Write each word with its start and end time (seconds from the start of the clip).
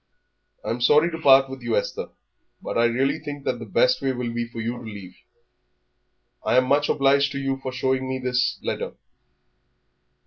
"I'm 0.63 0.81
sorry 0.81 1.11
to 1.11 1.19
part 1.21 1.47
with 1.47 1.61
you, 1.61 1.75
Esther, 1.77 2.09
but 2.59 2.75
I 2.75 2.85
really 2.85 3.19
think 3.19 3.43
that 3.45 3.59
the 3.59 3.67
best 3.67 4.01
way 4.01 4.11
will 4.13 4.33
be 4.33 4.47
for 4.47 4.59
you 4.59 4.77
to 4.77 4.83
leave. 4.83 5.15
I 6.43 6.57
am 6.57 6.65
much 6.65 6.89
obliged 6.89 7.31
to 7.33 7.37
you 7.39 7.57
for 7.57 7.71
showing 7.71 8.09
me 8.09 8.17
this 8.17 8.57
letter. 8.63 8.95